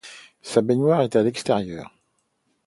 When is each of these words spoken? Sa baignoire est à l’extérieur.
Sa 0.41 0.61
baignoire 0.63 1.03
est 1.03 1.15
à 1.15 1.21
l’extérieur. 1.21 1.93